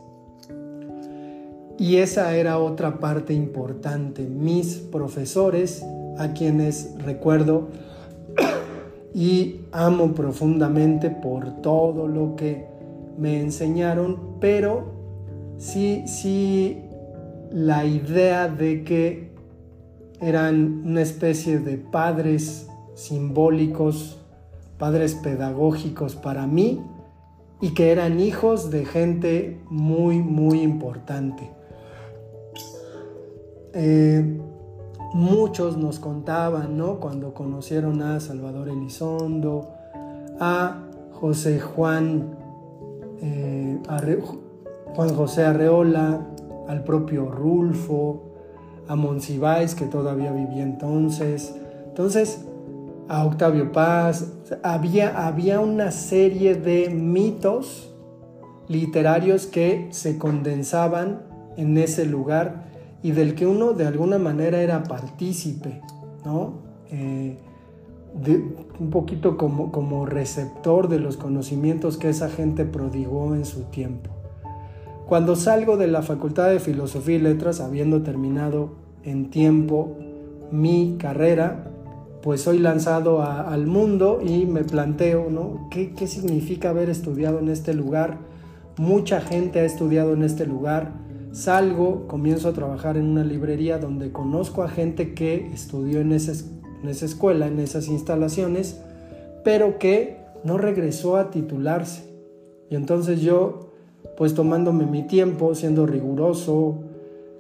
Y 1.80 1.98
esa 1.98 2.36
era 2.36 2.60
otra 2.60 3.00
parte 3.00 3.34
importante, 3.34 4.28
mis 4.28 4.76
profesores, 4.76 5.84
a 6.18 6.34
quienes 6.34 6.94
recuerdo 7.04 7.70
y 9.14 9.62
amo 9.72 10.14
profundamente 10.14 11.10
por 11.10 11.62
todo 11.62 12.08
lo 12.08 12.36
que 12.36 12.68
me 13.18 13.40
enseñaron, 13.40 14.38
pero 14.40 14.99
sí, 15.60 16.04
sí, 16.08 16.82
la 17.52 17.86
idea 17.86 18.48
de 18.48 18.84
que 18.84 19.30
eran 20.20 20.82
una 20.86 21.04
especie 21.04 21.60
de 21.60 21.78
padres 21.78 22.68
simbólicos 22.96 24.20
padres 24.80 25.14
pedagógicos 25.14 26.16
para 26.16 26.48
mí 26.48 26.82
y 27.62 27.74
que 27.74 27.92
eran 27.92 28.20
hijos 28.20 28.72
de 28.72 28.86
gente 28.86 29.62
muy, 29.70 30.20
muy 30.20 30.62
importante. 30.62 31.52
eh, 33.74 34.40
muchos 35.14 35.78
nos 35.78 36.00
contaban, 36.00 36.78
¿no? 36.78 37.00
Cuando 37.00 37.34
conocieron 37.34 38.02
a 38.02 38.20
Salvador 38.20 38.70
Elizondo, 38.70 39.74
a 40.40 40.84
José 41.12 41.60
Juan, 41.60 42.36
eh, 43.22 43.80
Juan 44.96 45.16
José 45.16 45.44
Arreola, 45.44 46.28
al 46.68 46.84
propio 46.84 47.30
Rulfo, 47.30 48.24
a 48.88 48.96
Monsiváis, 48.96 49.76
que 49.76 49.86
todavía 49.86 50.32
vivía 50.32 50.64
entonces. 50.64 51.56
Entonces, 51.88 52.46
a 53.08 53.26
Octavio 53.26 53.72
Paz, 53.72 54.34
había, 54.64 55.28
había 55.28 55.60
una 55.60 55.92
serie 55.92 56.56
de 56.56 56.90
mitos 56.90 57.94
literarios 58.68 59.48
que 59.48 59.88
se 59.92 60.18
condensaban 60.18 61.24
en 61.58 61.78
ese 61.78 62.06
lugar 62.06 62.70
y 63.02 63.12
del 63.12 63.36
que 63.36 63.48
uno 63.48 63.74
de 63.74 63.88
alguna 63.88 64.20
manera 64.20 64.62
era 64.62 64.84
partícipe, 64.84 65.82
¿no? 66.24 66.60
Eh, 66.92 67.38
un 68.80 68.90
poquito 68.90 69.38
como, 69.38 69.72
como 69.72 70.06
receptor 70.06 70.88
de 70.88 71.00
los 71.00 71.18
conocimientos 71.18 71.98
que 71.98 72.10
esa 72.10 72.30
gente 72.30 72.66
prodigó 72.66 73.36
en 73.36 73.46
su 73.46 73.64
tiempo. 73.66 74.19
Cuando 75.10 75.36
salgo 75.36 75.76
de 75.76 75.88
la 75.88 76.04
Facultad 76.04 76.52
de 76.52 76.60
Filosofía 76.60 77.16
y 77.16 77.20
Letras, 77.20 77.62
habiendo 77.62 78.04
terminado 78.04 78.76
en 79.04 79.32
tiempo 79.32 79.98
mi 80.52 80.98
carrera, 81.00 81.72
pues 82.22 82.42
soy 82.42 82.60
lanzado 82.60 83.24
al 83.24 83.66
mundo 83.66 84.22
y 84.24 84.46
me 84.46 84.64
planteo, 84.64 85.32
¿no? 85.32 85.68
¿Qué, 85.72 85.96
¿Qué 85.96 86.06
significa 86.06 86.70
haber 86.70 86.92
estudiado 86.92 87.40
en 87.40 87.50
este 87.50 87.74
lugar? 87.74 88.20
Mucha 88.78 89.20
gente 89.20 89.62
ha 89.62 89.66
estudiado 89.66 90.14
en 90.14 90.22
este 90.22 90.46
lugar. 90.46 90.92
Salgo, 91.32 92.08
comienzo 92.08 92.48
a 92.50 92.54
trabajar 92.54 92.96
en 92.96 93.06
una 93.06 93.24
librería 93.24 93.80
donde 93.80 94.12
conozco 94.12 94.62
a 94.62 94.70
gente 94.70 95.16
que 95.16 95.48
estudió 95.52 96.02
en 96.02 96.12
esa 96.12 96.34
escuela, 96.84 97.48
en 97.48 97.58
esas 97.58 97.88
instalaciones, 97.88 98.80
pero 99.44 99.80
que 99.80 100.18
no 100.44 100.60
regresó 100.60 101.18
a 101.18 101.32
titularse. 101.32 102.04
Y 102.70 102.76
entonces 102.76 103.22
yo, 103.22 103.69
pues 104.20 104.36
tomándome 104.36 104.86
mi 104.86 105.04
tiempo, 105.04 105.56
siendo 105.56 105.86
riguroso, 105.86 106.76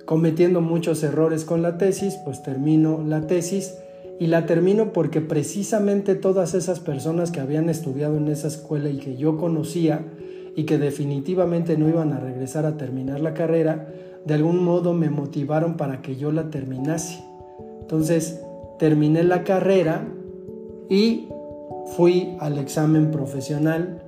cometiendo 0.05 0.61
muchos 0.61 1.03
errores 1.03 1.43
con 1.43 1.61
la 1.61 1.77
tesis, 1.77 2.17
pues 2.23 2.41
termino 2.41 3.03
la 3.05 3.27
tesis 3.27 3.77
y 4.17 4.27
la 4.27 4.45
termino 4.45 4.93
porque 4.93 5.19
precisamente 5.19 6.15
todas 6.15 6.53
esas 6.53 6.79
personas 6.79 7.31
que 7.31 7.41
habían 7.41 7.69
estudiado 7.69 8.15
en 8.15 8.29
esa 8.29 8.47
escuela 8.47 8.89
y 8.89 8.95
que 8.95 9.17
yo 9.17 9.37
conocía 9.37 10.05
y 10.55 10.63
que 10.63 10.77
definitivamente 10.77 11.77
no 11.77 11.89
iban 11.89 12.13
a 12.13 12.21
regresar 12.21 12.65
a 12.65 12.77
terminar 12.77 13.19
la 13.19 13.33
carrera, 13.33 13.93
de 14.25 14.33
algún 14.33 14.63
modo 14.63 14.93
me 14.93 15.09
motivaron 15.09 15.75
para 15.75 16.01
que 16.01 16.15
yo 16.15 16.31
la 16.31 16.49
terminase. 16.49 17.21
Entonces 17.81 18.39
terminé 18.79 19.23
la 19.23 19.43
carrera 19.43 20.07
y 20.89 21.27
fui 21.97 22.37
al 22.39 22.57
examen 22.57 23.11
profesional. 23.11 24.01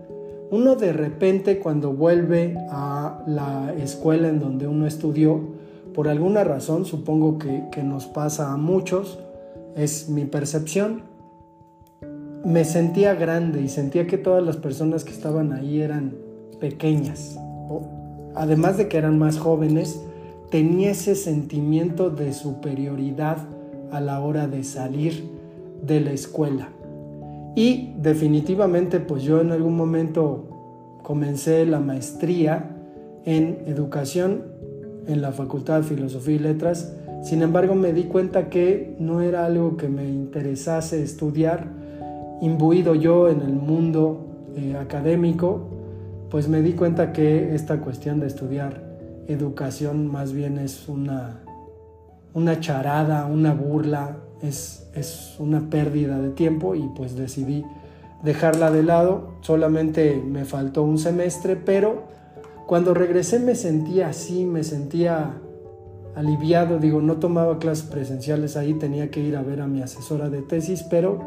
Uno 0.52 0.76
de 0.76 0.92
repente 0.92 1.60
cuando 1.60 1.94
vuelve 1.94 2.58
a 2.70 3.24
la 3.26 3.74
escuela 3.82 4.28
en 4.28 4.42
donde 4.42 4.68
uno 4.68 4.86
estudió, 4.86 5.40
por 5.94 6.10
alguna 6.10 6.44
razón, 6.44 6.84
supongo 6.84 7.38
que, 7.38 7.64
que 7.72 7.84
nos 7.84 8.06
pasa 8.06 8.52
a 8.52 8.58
muchos, 8.58 9.18
es 9.78 10.10
mi 10.10 10.26
percepción, 10.26 11.04
me 12.44 12.66
sentía 12.66 13.14
grande 13.16 13.62
y 13.62 13.70
sentía 13.70 14.08
que 14.08 14.18
todas 14.18 14.44
las 14.44 14.58
personas 14.58 15.06
que 15.06 15.12
estaban 15.12 15.54
ahí 15.54 15.80
eran 15.80 16.16
pequeñas. 16.60 17.38
Además 18.36 18.78
de 18.78 18.90
que 18.90 18.98
eran 18.98 19.18
más 19.18 19.38
jóvenes, 19.38 20.02
tenía 20.50 20.92
ese 20.92 21.16
sentimiento 21.16 22.10
de 22.10 22.34
superioridad 22.34 23.38
a 23.90 24.02
la 24.02 24.20
hora 24.20 24.50
de 24.50 24.66
salir 24.66 25.30
de 25.82 26.02
la 26.02 26.12
escuela. 26.12 26.68
Y 27.56 27.94
definitivamente 27.98 29.00
pues 29.00 29.24
yo 29.24 29.42
en 29.42 29.52
algún 29.52 29.76
momento 29.76 31.00
comencé 31.04 31.66
la 31.66 31.80
maestría 31.80 32.78
en 33.26 33.60
educación 33.66 34.44
en 35.08 35.22
la 35.22 35.32
Facultad 35.32 35.82
de 35.82 35.84
Filosofía 35.84 36.36
y 36.36 36.40
Letras. 36.40 36.96
Sin 37.24 37.42
embargo, 37.42 37.76
me 37.76 37.94
di 37.94 38.04
cuenta 38.04 38.50
que 38.50 38.96
no 39.00 39.22
era 39.22 39.46
algo 39.46 39.78
que 39.78 39.90
me 39.90 40.08
interesase 40.08 41.04
estudiar, 41.04 41.68
imbuido 42.42 42.96
yo 42.96 43.30
en 43.30 43.42
el 43.42 43.54
mundo 43.54 44.28
eh, 44.56 44.76
académico, 44.80 45.68
pues 46.30 46.48
me 46.48 46.62
di 46.62 46.74
cuenta 46.74 47.12
que 47.14 47.54
esta 47.54 47.82
cuestión 47.82 48.20
de 48.20 48.28
estudiar 48.28 48.82
educación 49.28 50.08
más 50.08 50.34
bien 50.34 50.58
es 50.58 50.88
una, 50.88 51.42
una 52.34 52.60
charada, 52.60 53.26
una 53.26 53.54
burla, 53.54 54.18
es, 54.42 54.88
es 54.96 55.36
una 55.40 55.70
pérdida 55.70 56.20
de 56.20 56.30
tiempo 56.30 56.76
y 56.76 56.90
pues 56.96 57.16
decidí 57.16 57.64
dejarla 58.24 58.72
de 58.72 58.84
lado. 58.84 59.36
Solamente 59.42 60.22
me 60.26 60.46
faltó 60.46 60.84
un 60.84 60.98
semestre, 60.98 61.56
pero 61.56 62.04
cuando 62.68 62.94
regresé 62.94 63.40
me 63.40 63.56
sentía 63.56 64.10
así, 64.10 64.46
me 64.46 64.64
sentía 64.64 65.38
aliviado, 66.16 66.80
digo, 66.80 67.02
no 67.02 67.18
tomaba 67.18 67.60
clases 67.60 67.86
presenciales 67.86 68.58
ahí, 68.58 68.74
tenía 68.74 69.12
que 69.12 69.22
ir 69.22 69.36
a 69.36 69.42
ver 69.42 69.62
a 69.62 69.68
mi 69.68 69.82
asesora 69.82 70.30
de 70.30 70.42
tesis, 70.42 70.84
pero 70.84 71.20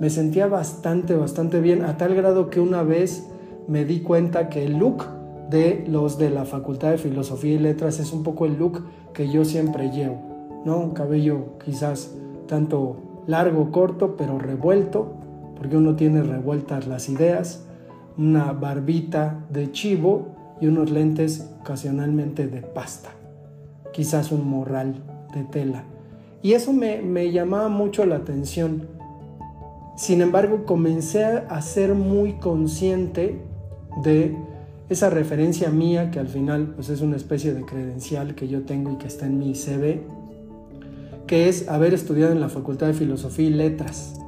me 0.00 0.10
sentía 0.10 0.46
bastante, 0.46 1.14
bastante 1.14 1.60
bien, 1.60 1.84
a 1.84 1.96
tal 1.96 2.14
grado 2.14 2.50
que 2.50 2.60
una 2.60 2.82
vez 2.82 3.24
me 3.68 3.84
di 3.84 4.00
cuenta 4.00 4.48
que 4.48 4.64
el 4.64 4.78
look 4.78 5.04
de 5.50 5.84
los 5.86 6.18
de 6.18 6.30
la 6.30 6.44
Facultad 6.44 6.90
de 6.90 6.98
Filosofía 6.98 7.54
y 7.54 7.58
Letras 7.58 7.98
es 8.00 8.12
un 8.12 8.22
poco 8.22 8.46
el 8.46 8.58
look 8.58 8.84
que 9.12 9.30
yo 9.30 9.44
siempre 9.44 9.90
llevo, 9.90 10.31
¿no? 10.64 10.78
Un 10.78 10.90
cabello 10.90 11.58
quizás 11.64 12.14
tanto 12.46 12.96
largo, 13.26 13.70
corto, 13.70 14.16
pero 14.16 14.38
revuelto, 14.38 15.12
porque 15.56 15.76
uno 15.76 15.96
tiene 15.96 16.22
revueltas 16.22 16.86
las 16.86 17.08
ideas, 17.08 17.64
una 18.18 18.52
barbita 18.52 19.44
de 19.50 19.70
chivo 19.72 20.28
y 20.60 20.66
unos 20.66 20.90
lentes 20.90 21.48
ocasionalmente 21.60 22.46
de 22.46 22.62
pasta 22.62 23.10
quizás 23.92 24.32
un 24.32 24.48
morral 24.48 24.94
de 25.34 25.44
tela. 25.44 25.84
Y 26.42 26.54
eso 26.54 26.72
me, 26.72 27.30
llamaba 27.30 27.68
mucho 27.68 28.04
la 28.04 28.16
atención. 28.16 28.88
Sin 29.96 30.20
embargo, 30.20 30.64
comencé 30.64 31.24
a 31.24 31.62
ser 31.62 31.94
muy 31.94 32.32
consciente 32.34 33.40
de 34.02 34.36
esa 34.88 35.08
referencia 35.08 35.70
mía, 35.70 36.10
que 36.10 36.18
al 36.18 36.28
final 36.28 36.72
pues, 36.74 36.88
es 36.88 37.00
una 37.00 37.16
especie 37.16 37.54
de 37.54 37.64
credencial 37.64 38.34
que 38.34 38.48
yo 38.48 38.62
tengo 38.62 38.90
y 38.90 38.96
que 38.96 39.06
está 39.06 39.26
en 39.26 39.38
mi 39.38 39.54
CV, 39.54 40.02
que 41.32 41.48
es 41.48 41.66
haber 41.66 41.94
estudiado 41.94 42.32
en 42.32 42.42
la 42.42 42.50
Facultad 42.50 42.88
de 42.88 42.92
Filosofía 42.92 43.46
y 43.46 43.54
Letras, 43.54 44.20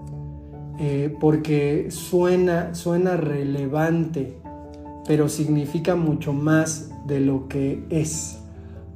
eh, 0.78 1.14
porque 1.20 1.90
suena, 1.90 2.74
suena 2.74 3.18
relevante, 3.18 4.38
pero 5.06 5.28
significa 5.28 5.96
mucho 5.96 6.32
más 6.32 6.88
de 7.06 7.20
lo 7.20 7.46
que 7.46 7.84
es 7.90 8.38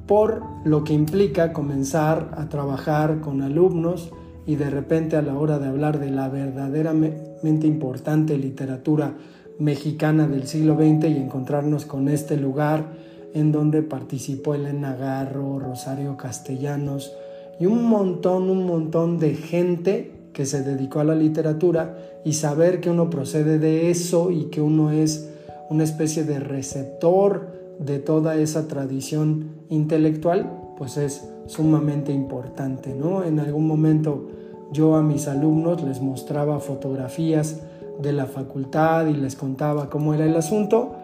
por 0.07 0.41
lo 0.65 0.83
que 0.83 0.93
implica 0.93 1.53
comenzar 1.53 2.31
a 2.35 2.49
trabajar 2.49 3.21
con 3.21 3.43
alumnos 3.43 4.11
y 4.47 4.55
de 4.55 4.71
repente 4.71 5.15
a 5.15 5.21
la 5.21 5.37
hora 5.37 5.59
de 5.59 5.67
hablar 5.67 5.99
de 5.99 6.09
la 6.09 6.29
verdaderamente 6.29 7.67
importante 7.67 8.39
literatura 8.39 9.13
mexicana 9.59 10.27
del 10.27 10.47
siglo 10.47 10.77
XX 10.77 11.09
y 11.09 11.17
encontrarnos 11.17 11.85
con 11.85 12.09
este 12.09 12.37
lugar 12.37 12.87
en 13.35 13.51
donde 13.51 13.83
participó 13.83 14.55
Elena 14.55 14.95
Garro, 14.95 15.59
Rosario 15.59 16.17
Castellanos 16.17 17.13
y 17.59 17.65
un 17.65 17.85
montón, 17.85 18.49
un 18.49 18.65
montón 18.65 19.19
de 19.19 19.33
gente 19.33 20.11
que 20.33 20.45
se 20.45 20.63
dedicó 20.63 21.01
a 21.01 21.03
la 21.03 21.15
literatura 21.15 21.97
y 22.23 22.33
saber 22.33 22.79
que 22.79 22.89
uno 22.89 23.09
procede 23.09 23.59
de 23.59 23.89
eso 23.89 24.31
y 24.31 24.45
que 24.45 24.61
uno 24.61 24.91
es 24.91 25.29
una 25.69 25.83
especie 25.83 26.23
de 26.23 26.39
receptor 26.39 27.59
de 27.79 27.99
toda 27.99 28.35
esa 28.35 28.67
tradición 28.67 29.51
intelectual, 29.69 30.49
pues 30.77 30.97
es 30.97 31.27
sumamente 31.47 32.11
importante, 32.13 32.93
¿no? 32.93 33.23
En 33.23 33.39
algún 33.39 33.67
momento 33.67 34.27
yo 34.71 34.95
a 34.95 35.01
mis 35.01 35.27
alumnos 35.27 35.83
les 35.83 36.01
mostraba 36.01 36.59
fotografías 36.59 37.61
de 38.01 38.13
la 38.13 38.25
facultad 38.25 39.07
y 39.07 39.13
les 39.13 39.35
contaba 39.35 39.89
cómo 39.89 40.13
era 40.13 40.25
el 40.25 40.35
asunto 40.35 40.95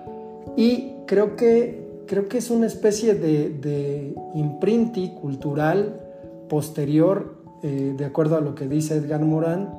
y 0.55 0.93
creo 1.05 1.35
que, 1.35 2.03
creo 2.07 2.29
que 2.29 2.37
es 2.37 2.49
una 2.49 2.67
especie 2.67 3.15
de, 3.15 3.49
de 3.49 4.15
imprinti 4.35 5.09
cultural 5.09 6.04
posterior, 6.49 7.36
eh, 7.63 7.93
de 7.97 8.05
acuerdo 8.05 8.38
a 8.38 8.41
lo 8.41 8.55
que 8.55 8.67
dice 8.67 8.95
Edgar 8.95 9.21
Morán, 9.21 9.73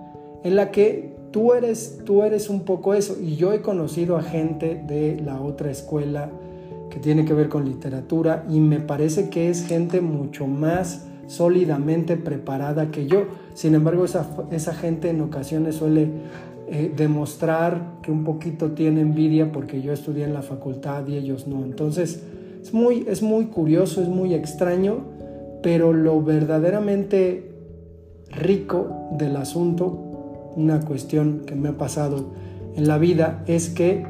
en 0.45 0.57
la 0.57 0.71
que 0.71 1.15
tú 1.31 1.53
eres, 1.53 2.01
tú 2.05 2.23
eres 2.23 2.49
un 2.49 2.61
poco 2.61 2.95
eso 2.95 3.17
y 3.21 3.37
yo 3.37 3.53
he 3.53 3.61
conocido 3.61 4.17
a 4.17 4.23
gente 4.23 4.83
de 4.87 5.21
la 5.25 5.41
otra 5.41 5.71
escuela, 5.71 6.31
que 6.91 6.99
tiene 7.01 7.25
que 7.25 7.35
ver 7.35 7.49
con 7.49 7.65
literatura 7.65 8.47
y 8.49 8.61
me 8.61 8.81
parece 8.81 9.29
que 9.29 9.51
es 9.51 9.67
gente 9.67 10.01
mucho 10.01 10.47
más 10.47 11.07
sólidamente 11.27 12.17
preparada 12.17 12.91
que 12.91 13.07
yo. 13.07 13.27
Sin 13.55 13.75
embargo, 13.75 14.05
esa, 14.05 14.29
esa 14.51 14.75
gente 14.75 15.11
en 15.11 15.21
ocasiones 15.21 15.75
suele 15.75 16.09
eh, 16.69 16.93
demostrar 16.97 17.99
que 18.03 18.11
un 18.11 18.25
poquito 18.25 18.73
tiene 18.73 19.01
envidia 19.01 19.53
porque 19.53 19.83
yo 19.83 19.93
estudié 19.93 20.25
en 20.25 20.35
la 20.35 20.43
facultad 20.43 21.07
y 21.07 21.17
ellos 21.17 21.47
no. 21.47 21.65
Entonces, 21.65 22.23
es 22.63 22.73
muy, 22.75 23.05
es 23.09 23.23
muy 23.23 23.47
curioso, 23.47 24.03
es 24.03 24.09
muy 24.09 24.35
extraño, 24.35 25.05
pero 25.67 25.93
lo 25.93 26.23
verdaderamente 26.23 27.51
rico 28.31 29.09
del 29.19 29.35
asunto, 29.35 30.53
una 30.55 30.79
cuestión 30.83 31.41
que 31.45 31.57
me 31.57 31.71
ha 31.71 31.77
pasado 31.77 32.35
en 32.77 32.87
la 32.87 32.99
vida, 32.99 33.43
es 33.49 33.69
que 33.69 34.07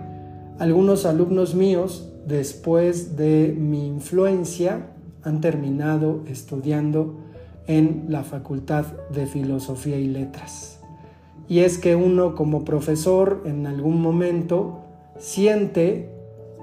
algunos 0.59 1.07
alumnos 1.07 1.55
míos, 1.55 2.12
después 2.27 3.16
de 3.16 3.57
mi 3.59 3.87
influencia, 3.87 4.88
han 5.23 5.40
terminado 5.40 6.25
estudiando 6.29 7.21
en 7.66 8.05
la 8.09 8.23
Facultad 8.23 8.85
de 9.11 9.25
Filosofía 9.25 9.99
y 9.99 10.09
Letras. 10.09 10.81
Y 11.49 11.61
es 11.61 11.79
que 11.79 11.97
uno 11.97 12.35
como 12.35 12.66
profesor 12.66 13.45
en 13.47 13.66
algún 13.66 14.03
momento 14.03 14.81
siente 15.19 16.11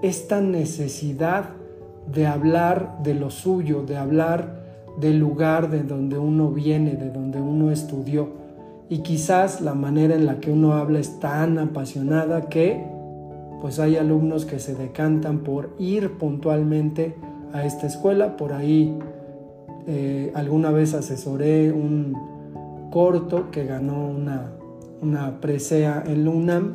esta 0.03 0.39
necesidad 0.39 1.49
de 2.13 2.27
hablar 2.27 2.99
de 3.01 3.15
lo 3.15 3.31
suyo, 3.31 3.81
de 3.81 3.97
hablar 3.97 4.61
del 4.99 5.19
lugar 5.19 5.69
de 5.69 5.83
donde 5.83 6.17
uno 6.17 6.49
viene, 6.49 6.95
de 6.95 7.09
donde 7.09 7.41
uno 7.41 7.71
estudió. 7.71 8.29
Y 8.89 8.99
quizás 8.99 9.61
la 9.61 9.73
manera 9.73 10.15
en 10.15 10.25
la 10.25 10.39
que 10.39 10.51
uno 10.51 10.73
habla 10.73 10.99
es 10.99 11.19
tan 11.19 11.57
apasionada 11.57 12.49
que 12.49 12.85
pues 13.61 13.79
hay 13.79 13.95
alumnos 13.95 14.45
que 14.45 14.59
se 14.59 14.75
decantan 14.75 15.39
por 15.39 15.69
ir 15.79 16.17
puntualmente 16.17 17.15
a 17.53 17.65
esta 17.65 17.87
escuela. 17.87 18.35
Por 18.35 18.51
ahí 18.51 18.97
eh, 19.87 20.31
alguna 20.35 20.71
vez 20.71 20.93
asesoré 20.93 21.71
un 21.71 22.13
corto 22.91 23.51
que 23.51 23.65
ganó 23.65 24.07
una, 24.07 24.51
una 25.01 25.39
presea 25.39 26.03
en 26.05 26.25
LUNAM 26.25 26.73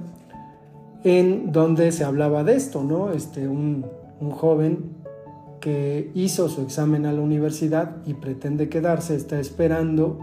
en 1.05 1.53
donde 1.53 1.93
se 1.93 2.05
hablaba 2.05 2.43
de 2.43 2.57
esto, 2.57 2.83
¿no? 2.83 3.13
Este, 3.13 3.47
un, 3.47 3.85
un 4.21 4.31
joven 4.31 4.98
que 5.61 6.11
hizo 6.15 6.49
su 6.49 6.63
examen 6.63 7.07
a 7.07 7.13
la 7.13 7.21
universidad 7.21 7.97
y 8.07 8.15
pretende 8.15 8.69
quedarse, 8.69 9.15
está 9.15 9.41
esperando 9.41 10.19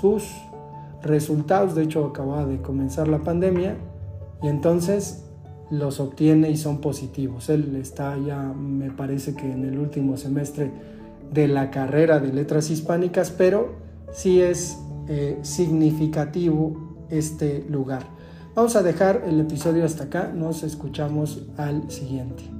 sus 0.00 0.24
resultados, 1.02 1.74
de 1.74 1.84
hecho 1.84 2.04
acaba 2.06 2.44
de 2.44 2.60
comenzar 2.60 3.08
la 3.08 3.18
pandemia 3.18 3.76
y 4.42 4.48
entonces 4.48 5.24
los 5.70 6.00
obtiene 6.00 6.50
y 6.50 6.56
son 6.56 6.80
positivos. 6.80 7.48
Él 7.48 7.76
está 7.76 8.16
ya, 8.18 8.42
me 8.42 8.90
parece 8.90 9.34
que 9.34 9.50
en 9.50 9.64
el 9.64 9.78
último 9.78 10.16
semestre 10.16 10.72
de 11.32 11.48
la 11.48 11.70
carrera 11.70 12.20
de 12.20 12.32
letras 12.32 12.70
hispánicas, 12.70 13.30
pero 13.30 13.76
sí 14.12 14.40
es 14.40 14.78
eh, 15.08 15.38
significativo 15.42 17.06
este 17.10 17.64
lugar. 17.68 18.06
Vamos 18.54 18.76
a 18.76 18.82
dejar 18.82 19.24
el 19.26 19.40
episodio 19.40 19.84
hasta 19.84 20.04
acá, 20.04 20.32
nos 20.34 20.62
escuchamos 20.62 21.46
al 21.56 21.90
siguiente. 21.90 22.57